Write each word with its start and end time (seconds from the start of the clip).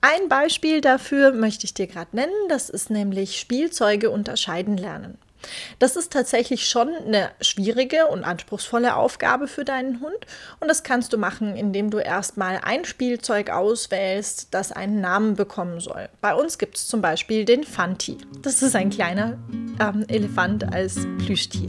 Ein 0.00 0.28
Beispiel 0.28 0.80
dafür 0.80 1.32
möchte 1.32 1.64
ich 1.64 1.74
dir 1.74 1.88
gerade 1.88 2.14
nennen, 2.14 2.32
das 2.48 2.70
ist 2.70 2.88
nämlich 2.88 3.38
Spielzeuge 3.38 4.10
unterscheiden 4.10 4.76
lernen. 4.76 5.18
Das 5.78 5.96
ist 5.96 6.12
tatsächlich 6.12 6.68
schon 6.68 6.88
eine 6.88 7.30
schwierige 7.40 8.06
und 8.06 8.24
anspruchsvolle 8.24 8.96
Aufgabe 8.96 9.46
für 9.46 9.64
deinen 9.64 10.00
Hund. 10.00 10.16
Und 10.60 10.68
das 10.68 10.82
kannst 10.82 11.12
du 11.12 11.18
machen, 11.18 11.56
indem 11.56 11.90
du 11.90 11.98
erstmal 11.98 12.60
ein 12.62 12.84
Spielzeug 12.84 13.50
auswählst, 13.50 14.48
das 14.52 14.72
einen 14.72 15.00
Namen 15.00 15.36
bekommen 15.36 15.80
soll. 15.80 16.08
Bei 16.20 16.34
uns 16.34 16.58
gibt 16.58 16.76
es 16.76 16.88
zum 16.88 17.00
Beispiel 17.00 17.44
den 17.44 17.64
Fanti. 17.64 18.18
Das 18.42 18.62
ist 18.62 18.74
ein 18.74 18.90
kleiner 18.90 19.38
ähm, 19.80 20.04
Elefant 20.08 20.72
als 20.72 20.96
Plüschtier. 21.18 21.68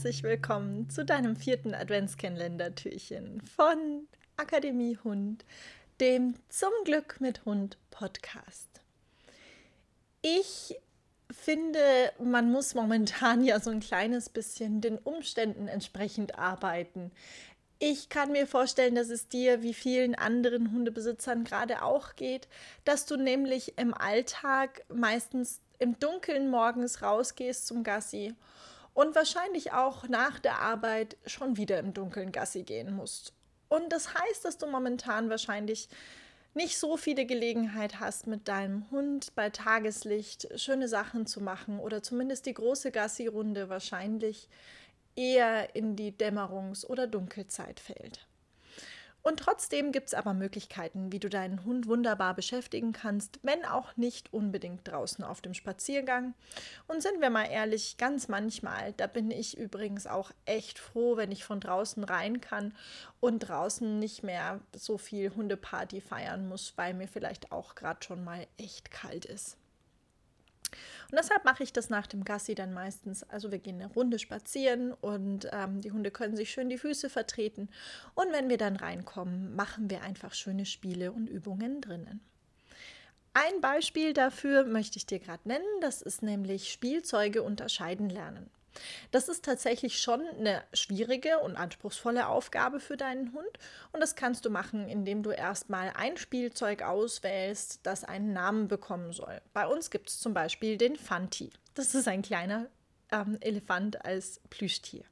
Herzlich 0.00 0.22
willkommen 0.22 0.88
zu 0.88 1.04
deinem 1.04 1.36
vierten 1.36 1.74
Adventskalender-Türchen 1.74 3.42
von 3.42 4.08
Akademie 4.38 4.96
Hund, 5.04 5.44
dem 6.00 6.36
Zum 6.48 6.70
Glück 6.86 7.20
mit 7.20 7.44
Hund 7.44 7.76
Podcast. 7.90 8.80
Ich 10.22 10.80
finde, 11.30 11.78
man 12.18 12.50
muss 12.50 12.74
momentan 12.74 13.44
ja 13.44 13.60
so 13.60 13.68
ein 13.68 13.80
kleines 13.80 14.30
bisschen 14.30 14.80
den 14.80 14.96
Umständen 14.96 15.68
entsprechend 15.68 16.38
arbeiten. 16.38 17.12
Ich 17.78 18.08
kann 18.08 18.32
mir 18.32 18.46
vorstellen, 18.46 18.94
dass 18.94 19.10
es 19.10 19.28
dir 19.28 19.60
wie 19.60 19.74
vielen 19.74 20.14
anderen 20.14 20.72
Hundebesitzern 20.72 21.44
gerade 21.44 21.82
auch 21.82 22.16
geht, 22.16 22.48
dass 22.86 23.04
du 23.04 23.18
nämlich 23.18 23.76
im 23.76 23.92
Alltag 23.92 24.82
meistens 24.88 25.60
im 25.78 25.98
Dunkeln 25.98 26.48
morgens 26.48 27.02
rausgehst 27.02 27.66
zum 27.66 27.84
Gassi 27.84 28.34
und 28.94 29.14
wahrscheinlich 29.14 29.72
auch 29.72 30.08
nach 30.08 30.38
der 30.38 30.60
Arbeit 30.60 31.16
schon 31.26 31.56
wieder 31.56 31.78
im 31.78 31.94
Dunkeln 31.94 32.32
Gassi 32.32 32.62
gehen 32.62 32.94
musst. 32.94 33.32
Und 33.68 33.92
das 33.92 34.14
heißt, 34.14 34.44
dass 34.44 34.58
du 34.58 34.66
momentan 34.66 35.30
wahrscheinlich 35.30 35.88
nicht 36.54 36.78
so 36.78 36.96
viele 36.96 37.26
Gelegenheit 37.26 38.00
hast, 38.00 38.26
mit 38.26 38.48
deinem 38.48 38.90
Hund 38.90 39.34
bei 39.36 39.50
Tageslicht 39.50 40.48
schöne 40.60 40.88
Sachen 40.88 41.26
zu 41.26 41.40
machen 41.40 41.78
oder 41.78 42.02
zumindest 42.02 42.46
die 42.46 42.54
große 42.54 42.90
Gassi-Runde 42.90 43.68
wahrscheinlich 43.68 44.48
eher 45.14 45.74
in 45.76 45.94
die 45.94 46.12
Dämmerungs- 46.12 46.84
oder 46.84 47.06
Dunkelzeit 47.06 47.78
fällt. 47.78 48.26
Und 49.22 49.40
trotzdem 49.40 49.92
gibt 49.92 50.08
es 50.08 50.14
aber 50.14 50.32
Möglichkeiten, 50.32 51.12
wie 51.12 51.18
du 51.18 51.28
deinen 51.28 51.64
Hund 51.64 51.86
wunderbar 51.86 52.34
beschäftigen 52.34 52.92
kannst, 52.92 53.38
wenn 53.42 53.64
auch 53.64 53.96
nicht 53.96 54.32
unbedingt 54.32 54.88
draußen 54.88 55.22
auf 55.24 55.40
dem 55.42 55.52
Spaziergang. 55.52 56.34
Und 56.88 57.02
sind 57.02 57.20
wir 57.20 57.30
mal 57.30 57.44
ehrlich, 57.44 57.98
ganz 57.98 58.28
manchmal, 58.28 58.94
da 58.94 59.06
bin 59.06 59.30
ich 59.30 59.58
übrigens 59.58 60.06
auch 60.06 60.30
echt 60.46 60.78
froh, 60.78 61.16
wenn 61.16 61.32
ich 61.32 61.44
von 61.44 61.60
draußen 61.60 62.02
rein 62.02 62.40
kann 62.40 62.74
und 63.20 63.40
draußen 63.40 63.98
nicht 63.98 64.22
mehr 64.22 64.60
so 64.74 64.96
viel 64.96 65.34
Hundeparty 65.34 66.00
feiern 66.00 66.48
muss, 66.48 66.72
weil 66.76 66.94
mir 66.94 67.08
vielleicht 67.08 67.52
auch 67.52 67.74
gerade 67.74 68.02
schon 68.02 68.24
mal 68.24 68.46
echt 68.56 68.90
kalt 68.90 69.26
ist. 69.26 69.59
Und 71.10 71.18
deshalb 71.18 71.44
mache 71.44 71.62
ich 71.62 71.72
das 71.72 71.90
nach 71.90 72.06
dem 72.06 72.24
Gassi 72.24 72.54
dann 72.54 72.72
meistens. 72.72 73.22
Also 73.24 73.50
wir 73.50 73.58
gehen 73.58 73.80
eine 73.80 73.92
Runde 73.92 74.18
spazieren 74.18 74.92
und 74.92 75.48
ähm, 75.52 75.80
die 75.80 75.92
Hunde 75.92 76.10
können 76.10 76.36
sich 76.36 76.50
schön 76.50 76.68
die 76.68 76.78
Füße 76.78 77.10
vertreten. 77.10 77.68
Und 78.14 78.32
wenn 78.32 78.48
wir 78.48 78.58
dann 78.58 78.76
reinkommen, 78.76 79.54
machen 79.54 79.90
wir 79.90 80.02
einfach 80.02 80.34
schöne 80.34 80.66
Spiele 80.66 81.12
und 81.12 81.28
Übungen 81.28 81.80
drinnen. 81.80 82.20
Ein 83.32 83.60
Beispiel 83.60 84.12
dafür 84.12 84.64
möchte 84.64 84.96
ich 84.96 85.06
dir 85.06 85.20
gerade 85.20 85.46
nennen. 85.46 85.64
Das 85.80 86.02
ist 86.02 86.22
nämlich 86.22 86.72
Spielzeuge 86.72 87.42
unterscheiden 87.42 88.10
lernen. 88.10 88.50
Das 89.10 89.28
ist 89.28 89.44
tatsächlich 89.44 90.00
schon 90.00 90.22
eine 90.38 90.62
schwierige 90.72 91.38
und 91.40 91.56
anspruchsvolle 91.56 92.28
Aufgabe 92.28 92.80
für 92.80 92.96
deinen 92.96 93.32
Hund. 93.32 93.58
Und 93.92 94.00
das 94.00 94.16
kannst 94.16 94.44
du 94.44 94.50
machen, 94.50 94.88
indem 94.88 95.22
du 95.22 95.30
erstmal 95.30 95.92
ein 95.96 96.16
Spielzeug 96.16 96.82
auswählst, 96.82 97.80
das 97.82 98.04
einen 98.04 98.32
Namen 98.32 98.68
bekommen 98.68 99.12
soll. 99.12 99.40
Bei 99.52 99.66
uns 99.66 99.90
gibt 99.90 100.08
es 100.08 100.20
zum 100.20 100.34
Beispiel 100.34 100.76
den 100.76 100.96
Fanti. 100.96 101.50
Das 101.74 101.94
ist 101.94 102.08
ein 102.08 102.22
kleiner 102.22 102.66
ähm, 103.12 103.38
Elefant 103.40 104.04
als 104.04 104.40
Plüschtier. 104.50 105.04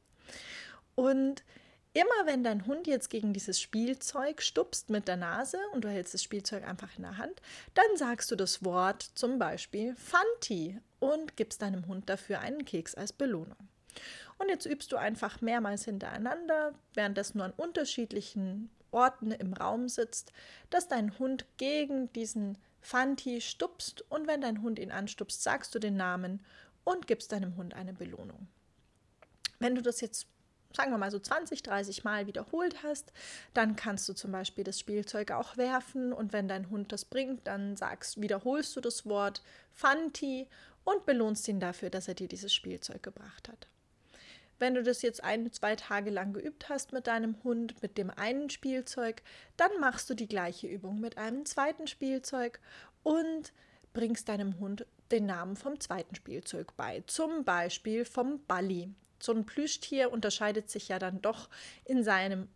Und 0.95 1.43
Immer 1.99 2.27
wenn 2.27 2.45
dein 2.45 2.65
Hund 2.67 2.87
jetzt 2.87 3.11
gegen 3.11 3.33
dieses 3.33 3.61
Spielzeug 3.61 4.41
stupst 4.41 4.89
mit 4.89 5.09
der 5.09 5.17
Nase 5.17 5.59
und 5.73 5.83
du 5.83 5.89
hältst 5.89 6.15
das 6.15 6.23
Spielzeug 6.23 6.63
einfach 6.63 6.97
in 6.97 7.03
der 7.03 7.19
Hand, 7.19 7.43
dann 7.75 7.97
sagst 7.97 8.31
du 8.31 8.37
das 8.37 8.65
Wort 8.65 9.03
zum 9.03 9.41
Beispiel 9.41 9.97
Fanti 9.97 10.79
und 11.01 11.37
gibst 11.37 11.61
deinem 11.61 11.89
Hund 11.89 12.09
dafür 12.09 12.39
einen 12.39 12.65
Keks 12.65 12.95
als 12.95 13.13
Belohnung. 13.13 13.57
Und 14.39 14.49
jetzt 14.49 14.65
übst 14.65 14.93
du 14.93 14.97
einfach 14.97 15.41
mehrmals 15.41 15.87
hintereinander, 15.87 16.73
währenddessen 16.95 17.39
du 17.39 17.45
an 17.45 17.53
unterschiedlichen 17.57 18.71
Orten 18.93 19.33
im 19.33 19.53
Raum 19.53 19.89
sitzt, 19.89 20.33
dass 20.71 20.87
dein 20.87 21.19
Hund 21.19 21.47
gegen 21.57 22.13
diesen 22.13 22.59
Fanti 22.81 23.41
stupst 23.41 24.05
und 24.09 24.29
wenn 24.29 24.41
dein 24.41 24.63
Hund 24.63 24.79
ihn 24.79 24.93
anstupst, 24.93 25.43
sagst 25.43 25.75
du 25.75 25.81
den 25.81 25.97
Namen 25.97 26.45
und 26.85 27.09
gibst 27.09 27.33
deinem 27.33 27.57
Hund 27.57 27.75
eine 27.75 27.93
Belohnung. 27.93 28.47
Wenn 29.59 29.75
du 29.75 29.83
das 29.83 30.01
jetzt 30.01 30.29
sagen 30.78 30.93
wir 30.93 30.99
mal 30.99 31.11
so 31.11 31.19
20, 31.19 31.65
30 31.65 32.05
Mal 32.05 32.28
wiederholt 32.28 32.84
hast, 32.84 33.12
dann 33.53 33.75
kannst 33.75 34.09
du 34.09 34.12
zum 34.12 34.31
Beispiel 34.31 34.62
das 34.62 34.78
Spielzeug 34.78 35.33
auch 35.33 35.56
werfen 35.56 36.12
und 36.12 36.33
wenn 36.33 36.47
dein 36.47 36.71
Hund 36.71 36.93
das 36.93 37.05
bringt, 37.05 37.49
dann 37.49 37.77
sagst, 37.77 38.21
wiederholst 38.21 38.77
du 38.77 38.81
das 38.81 39.05
Wort 39.05 39.43
Fanti 39.72 40.47
und 40.84 41.05
belohnst 41.05 41.49
ihn 41.49 41.59
dafür, 41.59 41.91
dass 41.91 42.06
er 42.06 42.15
dir 42.15 42.28
dieses 42.28 42.55
Spielzeug 42.55 43.03
gebracht 43.03 43.49
hat. 43.49 43.67
Wenn 44.61 44.75
du 44.75 44.84
das 44.84 45.03
jetzt 45.03 45.25
ein, 45.25 45.53
zwei 45.53 45.75
Tage 45.75 46.11
lang 46.11 46.33
geübt 46.33 46.69
hast 46.69 46.93
mit 46.93 47.09
deinem 47.09 47.43
Hund, 47.43 47.83
mit 47.83 47.99
dem 47.99 48.11
einen 48.11 48.49
Spielzeug, 48.49 49.22
dann 49.56 49.72
machst 49.81 50.09
du 50.09 50.15
die 50.15 50.28
gleiche 50.28 50.69
Übung 50.69 51.00
mit 51.00 51.19
einem 51.19 51.44
zweiten 51.44 51.88
Spielzeug 51.88 52.61
und 53.03 53.53
bringst 53.94 54.28
deinem 54.28 54.61
Hund 54.61 54.87
den 55.11 55.27
Namen 55.27 55.56
vom 55.56 55.81
zweiten 55.81 56.15
Spielzeug 56.15 56.77
bei. 56.77 57.03
Zum 57.09 57.44
Beispiel 57.44 58.05
vom 58.05 58.44
Balli 58.47 58.94
so 59.21 59.33
ein 59.33 59.47
Plüschtier 59.47 60.12
unterscheidet 60.12 60.71
sich 60.71 60.89
ja 60.89 60.99
dann 60.99 61.21
doch 61.23 61.49
in 61.84 62.03
seinem 62.03 62.49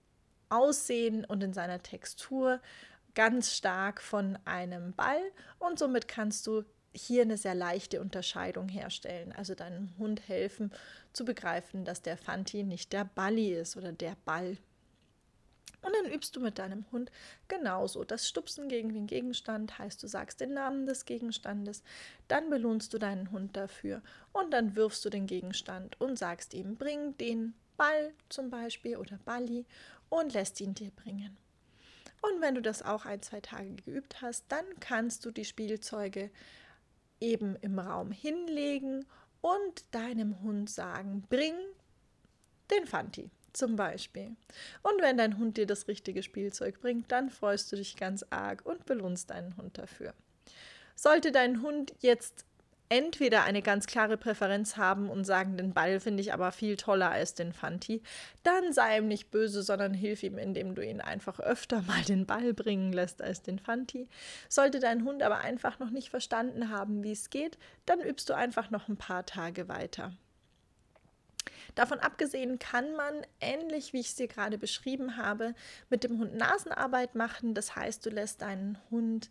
Aussehen 0.48 1.24
und 1.24 1.42
in 1.42 1.52
seiner 1.52 1.82
Textur 1.82 2.60
ganz 3.14 3.54
stark 3.54 4.00
von 4.00 4.38
einem 4.44 4.94
Ball 4.94 5.20
und 5.58 5.78
somit 5.78 6.08
kannst 6.08 6.46
du 6.46 6.64
hier 6.94 7.22
eine 7.22 7.38
sehr 7.38 7.54
leichte 7.54 8.00
Unterscheidung 8.00 8.68
herstellen, 8.68 9.32
also 9.32 9.54
deinem 9.54 9.96
Hund 9.98 10.28
helfen 10.28 10.72
zu 11.12 11.24
begreifen, 11.24 11.84
dass 11.84 12.02
der 12.02 12.16
Fanti 12.16 12.64
nicht 12.64 12.92
der 12.92 13.04
Balli 13.04 13.54
ist 13.54 13.76
oder 13.76 13.92
der 13.92 14.16
Ball. 14.24 14.58
Und 15.82 15.92
dann 15.94 16.12
übst 16.12 16.36
du 16.36 16.40
mit 16.40 16.58
deinem 16.58 16.84
Hund 16.92 17.10
genauso. 17.48 18.04
Das 18.04 18.28
Stupsen 18.28 18.68
gegen 18.68 18.92
den 18.94 19.06
Gegenstand 19.06 19.78
heißt, 19.78 20.02
du 20.02 20.06
sagst 20.06 20.40
den 20.40 20.54
Namen 20.54 20.86
des 20.86 21.04
Gegenstandes, 21.04 21.82
dann 22.28 22.50
belohnst 22.50 22.94
du 22.94 22.98
deinen 22.98 23.32
Hund 23.32 23.56
dafür 23.56 24.00
und 24.32 24.52
dann 24.52 24.76
wirfst 24.76 25.04
du 25.04 25.10
den 25.10 25.26
Gegenstand 25.26 26.00
und 26.00 26.18
sagst 26.18 26.54
ihm, 26.54 26.76
bring 26.76 27.16
den 27.18 27.54
Ball 27.76 28.12
zum 28.28 28.48
Beispiel 28.48 28.96
oder 28.96 29.18
Balli 29.24 29.66
und 30.08 30.32
lässt 30.32 30.60
ihn 30.60 30.74
dir 30.74 30.92
bringen. 30.92 31.36
Und 32.20 32.40
wenn 32.40 32.54
du 32.54 32.62
das 32.62 32.82
auch 32.82 33.04
ein, 33.04 33.20
zwei 33.20 33.40
Tage 33.40 33.74
geübt 33.74 34.22
hast, 34.22 34.44
dann 34.48 34.64
kannst 34.78 35.24
du 35.24 35.32
die 35.32 35.44
Spielzeuge 35.44 36.30
eben 37.18 37.56
im 37.56 37.80
Raum 37.80 38.12
hinlegen 38.12 39.04
und 39.40 39.84
deinem 39.90 40.40
Hund 40.42 40.70
sagen, 40.70 41.24
bring 41.28 41.54
den 42.70 42.86
Fanti 42.86 43.30
zum 43.52 43.76
Beispiel. 43.76 44.36
Und 44.82 45.00
wenn 45.00 45.18
dein 45.18 45.38
Hund 45.38 45.56
dir 45.56 45.66
das 45.66 45.88
richtige 45.88 46.22
Spielzeug 46.22 46.80
bringt, 46.80 47.10
dann 47.12 47.30
freust 47.30 47.70
du 47.72 47.76
dich 47.76 47.96
ganz 47.96 48.24
arg 48.30 48.64
und 48.64 48.86
belohnst 48.86 49.30
deinen 49.30 49.56
Hund 49.56 49.78
dafür. 49.78 50.14
Sollte 50.94 51.32
dein 51.32 51.62
Hund 51.62 51.94
jetzt 52.00 52.44
entweder 52.92 53.44
eine 53.44 53.62
ganz 53.62 53.86
klare 53.86 54.18
Präferenz 54.18 54.76
haben 54.76 55.08
und 55.08 55.24
sagen, 55.24 55.56
den 55.56 55.72
Ball 55.72 55.98
finde 55.98 56.20
ich 56.20 56.34
aber 56.34 56.52
viel 56.52 56.76
toller 56.76 57.10
als 57.10 57.32
den 57.32 57.54
Fanti, 57.54 58.02
dann 58.42 58.74
sei 58.74 58.98
ihm 58.98 59.08
nicht 59.08 59.30
böse, 59.30 59.62
sondern 59.62 59.94
hilf 59.94 60.22
ihm, 60.22 60.36
indem 60.36 60.74
du 60.74 60.84
ihn 60.84 61.00
einfach 61.00 61.40
öfter 61.40 61.80
mal 61.86 62.02
den 62.02 62.26
Ball 62.26 62.52
bringen 62.52 62.92
lässt 62.92 63.22
als 63.22 63.40
den 63.40 63.58
Fanti. 63.58 64.08
Sollte 64.50 64.78
dein 64.78 65.04
Hund 65.04 65.22
aber 65.22 65.38
einfach 65.38 65.78
noch 65.78 65.88
nicht 65.88 66.10
verstanden 66.10 66.68
haben, 66.68 67.02
wie 67.02 67.12
es 67.12 67.30
geht, 67.30 67.56
dann 67.86 68.00
übst 68.00 68.28
du 68.28 68.34
einfach 68.34 68.70
noch 68.70 68.88
ein 68.88 68.98
paar 68.98 69.24
Tage 69.24 69.68
weiter. 69.68 70.12
Davon 71.74 71.98
abgesehen 71.98 72.58
kann 72.58 72.94
man, 72.94 73.26
ähnlich 73.40 73.92
wie 73.92 74.00
ich 74.00 74.08
es 74.08 74.14
dir 74.14 74.28
gerade 74.28 74.58
beschrieben 74.58 75.16
habe, 75.16 75.54
mit 75.88 76.04
dem 76.04 76.18
Hund 76.18 76.34
Nasenarbeit 76.34 77.14
machen. 77.14 77.54
Das 77.54 77.76
heißt, 77.76 78.04
du 78.04 78.10
lässt 78.10 78.42
deinen 78.42 78.78
Hund 78.90 79.30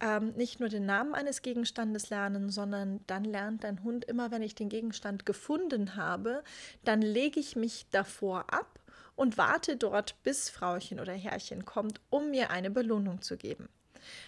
ähm, 0.00 0.32
nicht 0.36 0.60
nur 0.60 0.68
den 0.68 0.86
Namen 0.86 1.14
eines 1.14 1.42
Gegenstandes 1.42 2.10
lernen, 2.10 2.50
sondern 2.50 3.00
dann 3.06 3.24
lernt 3.24 3.64
dein 3.64 3.82
Hund 3.82 4.04
immer, 4.04 4.30
wenn 4.30 4.42
ich 4.42 4.54
den 4.54 4.68
Gegenstand 4.68 5.24
gefunden 5.24 5.96
habe, 5.96 6.42
dann 6.84 7.00
lege 7.00 7.40
ich 7.40 7.56
mich 7.56 7.86
davor 7.90 8.52
ab 8.52 8.78
und 9.14 9.38
warte 9.38 9.76
dort, 9.76 10.22
bis 10.22 10.50
Frauchen 10.50 11.00
oder 11.00 11.14
Herrchen 11.14 11.64
kommt, 11.64 12.00
um 12.10 12.30
mir 12.30 12.50
eine 12.50 12.70
Belohnung 12.70 13.22
zu 13.22 13.36
geben. 13.36 13.68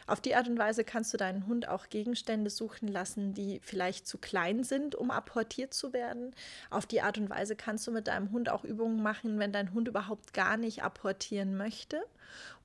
Auf 0.06 0.20
die 0.20 0.34
Art 0.34 0.48
und 0.48 0.58
Weise 0.58 0.84
kannst 0.84 1.12
du 1.12 1.16
deinen 1.16 1.46
Hund 1.46 1.68
auch 1.68 1.88
Gegenstände 1.88 2.50
suchen 2.50 2.88
lassen, 2.88 3.34
die 3.34 3.60
vielleicht 3.62 4.06
zu 4.06 4.18
klein 4.18 4.64
sind, 4.64 4.94
um 4.94 5.10
apportiert 5.10 5.74
zu 5.74 5.92
werden. 5.92 6.34
Auf 6.70 6.86
die 6.86 7.00
Art 7.00 7.18
und 7.18 7.30
Weise 7.30 7.56
kannst 7.56 7.86
du 7.86 7.90
mit 7.90 8.08
deinem 8.08 8.30
Hund 8.32 8.48
auch 8.48 8.64
Übungen 8.64 9.02
machen, 9.02 9.38
wenn 9.38 9.52
dein 9.52 9.72
Hund 9.74 9.88
überhaupt 9.88 10.32
gar 10.34 10.56
nicht 10.56 10.82
apportieren 10.82 11.56
möchte. 11.56 12.02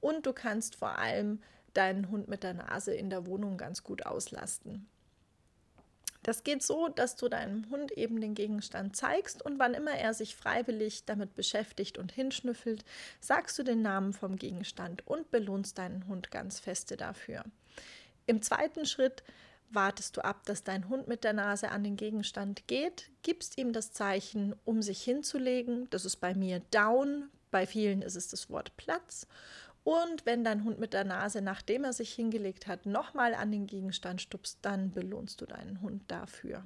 Und 0.01 0.25
du 0.25 0.33
kannst 0.33 0.75
vor 0.75 0.97
allem 0.97 1.41
deinen 1.73 2.09
Hund 2.09 2.27
mit 2.27 2.43
der 2.43 2.53
Nase 2.53 2.93
in 2.93 3.09
der 3.09 3.25
Wohnung 3.25 3.57
ganz 3.57 3.83
gut 3.83 4.05
auslasten. 4.05 4.87
Das 6.23 6.43
geht 6.43 6.63
so, 6.63 6.87
dass 6.87 7.15
du 7.15 7.27
deinem 7.27 7.69
Hund 7.69 7.91
eben 7.91 8.19
den 8.21 8.33
Gegenstand 8.33 8.95
zeigst 8.95 9.43
und 9.43 9.59
wann 9.59 9.73
immer 9.73 9.91
er 9.91 10.13
sich 10.13 10.35
freiwillig 10.35 11.05
damit 11.05 11.35
beschäftigt 11.35 11.97
und 11.97 12.11
hinschnüffelt, 12.11 12.85
sagst 13.19 13.59
du 13.59 13.63
den 13.63 13.81
Namen 13.81 14.13
vom 14.13 14.37
Gegenstand 14.37 15.05
und 15.05 15.29
belohnst 15.31 15.77
deinen 15.77 16.07
Hund 16.07 16.31
ganz 16.31 16.59
feste 16.59 16.97
dafür. 16.97 17.43
Im 18.25 18.41
zweiten 18.41 18.85
Schritt 18.85 19.23
wartest 19.69 20.15
du 20.17 20.23
ab, 20.23 20.45
dass 20.45 20.63
dein 20.63 20.87
Hund 20.87 21.07
mit 21.07 21.23
der 21.23 21.33
Nase 21.33 21.69
an 21.71 21.83
den 21.83 21.97
Gegenstand 21.97 22.67
geht, 22.67 23.09
gibst 23.21 23.57
ihm 23.57 23.73
das 23.73 23.91
Zeichen, 23.91 24.55
um 24.63 24.81
sich 24.81 25.03
hinzulegen. 25.03 25.89
Das 25.89 26.05
ist 26.05 26.17
bei 26.17 26.33
mir 26.33 26.61
down, 26.71 27.29
bei 27.51 27.67
vielen 27.67 28.01
ist 28.01 28.15
es 28.15 28.29
das 28.29 28.49
Wort 28.49 28.75
Platz. 28.77 29.27
Und 29.83 30.25
wenn 30.25 30.43
dein 30.43 30.63
Hund 30.63 30.79
mit 30.79 30.93
der 30.93 31.03
Nase, 31.03 31.41
nachdem 31.41 31.83
er 31.83 31.93
sich 31.93 32.13
hingelegt 32.13 32.67
hat, 32.67 32.85
nochmal 32.85 33.33
an 33.33 33.51
den 33.51 33.67
Gegenstand 33.67 34.21
stupst, 34.21 34.59
dann 34.61 34.91
belohnst 34.91 35.41
du 35.41 35.45
deinen 35.45 35.81
Hund 35.81 36.03
dafür. 36.07 36.63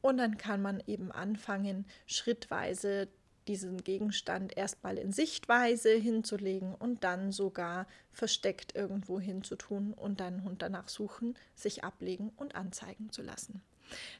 Und 0.00 0.18
dann 0.18 0.36
kann 0.36 0.62
man 0.62 0.82
eben 0.86 1.10
anfangen, 1.10 1.86
schrittweise 2.06 3.08
diesen 3.48 3.82
Gegenstand 3.82 4.56
erstmal 4.56 4.98
in 4.98 5.10
Sichtweise 5.10 5.94
hinzulegen 5.94 6.74
und 6.74 7.02
dann 7.02 7.32
sogar 7.32 7.86
versteckt 8.12 8.76
irgendwo 8.76 9.18
hinzutun 9.18 9.94
und 9.94 10.20
deinen 10.20 10.44
Hund 10.44 10.60
danach 10.60 10.88
suchen, 10.88 11.34
sich 11.54 11.82
ablegen 11.82 12.30
und 12.36 12.54
anzeigen 12.54 13.10
zu 13.10 13.22
lassen. 13.22 13.62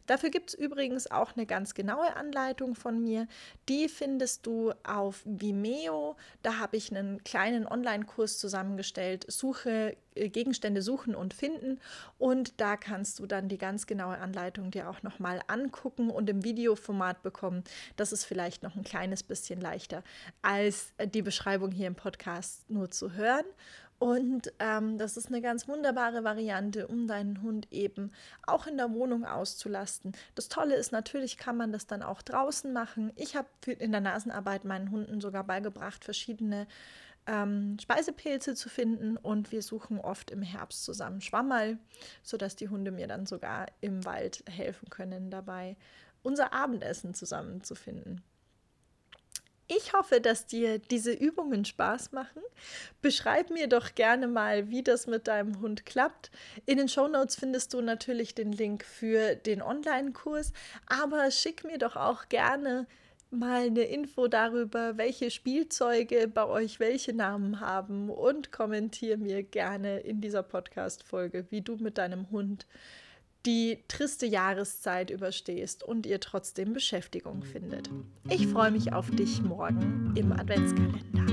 Dafür 0.06 0.30
gibt 0.30 0.50
es 0.50 0.54
übrigens 0.54 1.10
auch 1.10 1.36
eine 1.36 1.46
ganz 1.46 1.74
genaue 1.74 2.16
Anleitung 2.16 2.74
von 2.74 3.02
mir. 3.02 3.26
Die 3.68 3.88
findest 3.88 4.46
du 4.46 4.72
auf 4.84 5.22
Vimeo. 5.24 6.16
Da 6.42 6.58
habe 6.58 6.76
ich 6.76 6.94
einen 6.94 7.22
kleinen 7.24 7.66
Online-Kurs 7.66 8.38
zusammengestellt. 8.38 9.24
Suche, 9.28 9.96
äh, 10.14 10.28
Gegenstände 10.28 10.82
suchen 10.82 11.14
und 11.14 11.34
finden. 11.34 11.80
Und 12.18 12.60
da 12.60 12.76
kannst 12.76 13.18
du 13.18 13.26
dann 13.26 13.48
die 13.48 13.58
ganz 13.58 13.86
genaue 13.86 14.18
Anleitung 14.18 14.70
dir 14.70 14.88
auch 14.88 15.02
nochmal 15.02 15.40
angucken 15.46 16.10
und 16.10 16.28
im 16.28 16.44
Videoformat 16.44 17.22
bekommen. 17.22 17.64
Das 17.96 18.12
ist 18.12 18.24
vielleicht 18.24 18.62
noch 18.62 18.76
ein 18.76 18.84
kleines 18.84 19.22
bisschen 19.22 19.60
leichter 19.60 20.02
als 20.42 20.92
die 21.14 21.22
Beschreibung 21.22 21.70
hier 21.70 21.86
im 21.86 21.94
Podcast 21.94 22.68
nur 22.70 22.90
zu 22.90 23.12
hören. 23.12 23.44
Und 23.98 24.52
ähm, 24.60 24.96
das 24.96 25.16
ist 25.16 25.26
eine 25.26 25.40
ganz 25.40 25.66
wunderbare 25.66 26.22
Variante, 26.22 26.86
um 26.86 27.08
deinen 27.08 27.42
Hund 27.42 27.66
eben 27.72 28.12
auch 28.46 28.68
in 28.68 28.76
der 28.76 28.92
Wohnung 28.92 29.24
auszulasten. 29.24 30.12
Das 30.36 30.48
Tolle 30.48 30.76
ist, 30.76 30.92
natürlich 30.92 31.36
kann 31.36 31.56
man 31.56 31.72
das 31.72 31.88
dann 31.88 32.02
auch 32.02 32.22
draußen 32.22 32.72
machen. 32.72 33.12
Ich 33.16 33.34
habe 33.34 33.48
in 33.66 33.90
der 33.90 34.00
Nasenarbeit 34.00 34.64
meinen 34.64 34.92
Hunden 34.92 35.20
sogar 35.20 35.42
beigebracht, 35.42 36.04
verschiedene 36.04 36.68
ähm, 37.26 37.76
Speisepilze 37.80 38.54
zu 38.54 38.68
finden 38.68 39.16
und 39.16 39.50
wir 39.50 39.62
suchen 39.62 39.98
oft 39.98 40.30
im 40.30 40.42
Herbst 40.42 40.84
zusammen 40.84 41.20
Schwammerl, 41.20 41.78
sodass 42.22 42.54
die 42.54 42.68
Hunde 42.68 42.92
mir 42.92 43.08
dann 43.08 43.26
sogar 43.26 43.66
im 43.80 44.04
Wald 44.04 44.44
helfen 44.48 44.90
können 44.90 45.28
dabei, 45.30 45.76
unser 46.22 46.52
Abendessen 46.52 47.14
zusammen 47.14 47.64
zu 47.64 47.74
finden. 47.74 48.22
Ich 49.70 49.92
hoffe, 49.92 50.22
dass 50.22 50.46
dir 50.46 50.78
diese 50.78 51.12
Übungen 51.12 51.66
Spaß 51.66 52.12
machen. 52.12 52.40
Beschreib 53.02 53.50
mir 53.50 53.68
doch 53.68 53.94
gerne 53.94 54.26
mal, 54.26 54.70
wie 54.70 54.82
das 54.82 55.06
mit 55.06 55.28
deinem 55.28 55.60
Hund 55.60 55.84
klappt. 55.84 56.30
In 56.64 56.78
den 56.78 56.88
Show 56.88 57.06
Notes 57.06 57.36
findest 57.36 57.74
du 57.74 57.82
natürlich 57.82 58.34
den 58.34 58.52
Link 58.52 58.82
für 58.82 59.34
den 59.34 59.60
Online-Kurs, 59.60 60.54
aber 60.86 61.30
schick 61.30 61.64
mir 61.64 61.76
doch 61.76 61.96
auch 61.96 62.30
gerne 62.30 62.86
mal 63.30 63.66
eine 63.66 63.82
Info 63.82 64.26
darüber, 64.26 64.96
welche 64.96 65.30
Spielzeuge 65.30 66.28
bei 66.28 66.46
euch 66.46 66.80
welche 66.80 67.12
Namen 67.12 67.60
haben 67.60 68.08
und 68.08 68.52
kommentiere 68.52 69.18
mir 69.18 69.42
gerne 69.42 70.00
in 70.00 70.22
dieser 70.22 70.42
Podcast-Folge, 70.42 71.46
wie 71.50 71.60
du 71.60 71.76
mit 71.76 71.98
deinem 71.98 72.30
Hund 72.30 72.66
die 73.48 73.78
triste 73.88 74.26
Jahreszeit 74.26 75.08
überstehst 75.08 75.82
und 75.82 76.04
ihr 76.04 76.20
trotzdem 76.20 76.74
Beschäftigung 76.74 77.42
findet. 77.42 77.88
Ich 78.28 78.46
freue 78.46 78.70
mich 78.70 78.92
auf 78.92 79.10
dich 79.10 79.40
morgen 79.40 80.12
im 80.16 80.32
Adventskalender. 80.32 81.24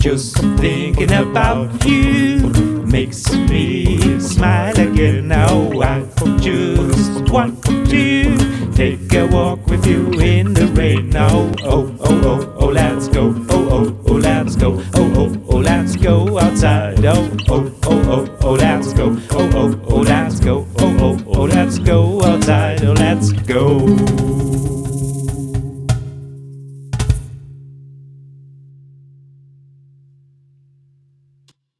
Just 0.00 0.36
thinking 0.58 1.12
about 1.12 1.68
you 1.86 2.48
makes 2.84 3.30
me 3.48 4.18
smile 4.18 4.76
again. 4.76 5.28
Now 5.28 5.70
I 5.80 6.02
just 6.40 7.30
want 7.30 7.62
to 7.64 8.39
take 8.74 9.12
a 9.14 9.26
walk 9.26 9.66
with 9.66 9.86
you 9.86 10.10
in 10.20 10.54
the 10.54 10.66
rain. 10.68 11.10
Now, 11.10 11.50
oh, 11.64 11.94
oh, 12.00 12.20
oh, 12.24 12.54
oh, 12.58 12.66
let's 12.68 13.08
go. 13.08 13.34
Oh, 13.50 13.68
oh, 13.70 14.00
oh, 14.08 14.12
let's 14.14 14.56
go. 14.56 14.82
Oh, 14.94 15.12
oh, 15.16 15.42
oh, 15.48 15.56
let's 15.58 15.96
go 15.96 16.38
outside. 16.38 17.04
Oh, 17.04 17.30
oh, 17.48 17.72
oh, 17.84 18.02
oh, 18.10 18.38
oh, 18.42 18.52
let's 18.54 18.92
go. 18.92 19.16
Oh, 19.30 19.50
oh, 19.54 19.80
oh, 19.88 20.00
let's 20.00 20.40
go. 20.40 20.66
Oh, 20.78 20.96
oh, 21.00 21.24
oh, 21.26 21.42
let's 21.44 21.78
go 21.78 22.22
outside. 22.22 22.84
Oh, 22.84 22.92
let's 22.92 23.32
go. 23.32 24.69